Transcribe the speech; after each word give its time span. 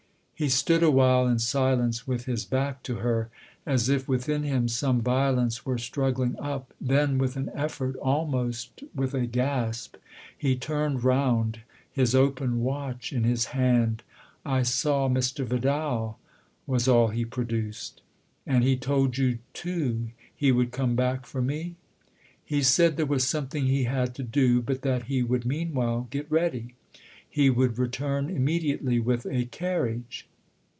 He 0.33 0.49
stood 0.49 0.81
awhile 0.81 1.27
in 1.27 1.37
silence 1.37 2.07
with 2.07 2.25
his 2.25 2.45
back 2.45 2.81
to 2.81 2.95
her, 2.95 3.29
as 3.63 3.89
if 3.89 4.07
within 4.07 4.41
him 4.41 4.67
some 4.67 4.99
violence 4.99 5.67
were 5.67 5.77
struggling 5.77 6.35
up; 6.39 6.73
then 6.81 7.19
with 7.19 7.37
an 7.37 7.51
effort, 7.53 7.95
almost 7.97 8.83
with 8.95 9.13
a 9.13 9.27
gasp, 9.27 9.97
he 10.35 10.55
turned 10.55 11.03
round, 11.03 11.59
his 11.91 12.15
open 12.15 12.61
watch 12.63 13.13
in 13.13 13.23
his 13.23 13.45
hand." 13.53 14.01
I 14.43 14.63
saw 14.63 15.07
Mr. 15.07 15.45
Vidal," 15.45 16.17
was 16.65 16.87
all 16.87 17.09
he 17.09 17.23
produced. 17.23 18.01
"And 18.47 18.63
he 18.63 18.75
told 18.75 19.19
you 19.19 19.37
too 19.53 20.07
he 20.35 20.51
would 20.51 20.71
come 20.71 20.95
back 20.95 21.27
for 21.27 21.43
me?"" 21.43 21.75
He 22.43 22.63
said 22.63 22.97
there 22.97 23.05
was 23.05 23.27
something 23.27 23.67
he 23.67 23.83
had 23.83 24.15
to 24.15 24.23
do, 24.23 24.59
but 24.63 24.81
that 24.81 25.03
he 25.03 25.21
would 25.21 25.45
meanwhile 25.45 26.07
get 26.09 26.25
ready. 26.31 26.73
He 27.29 27.51
would 27.51 27.77
return 27.77 28.27
immediately 28.31 28.99
with 28.99 29.27
a 29.27 29.45
carriage." 29.45 30.25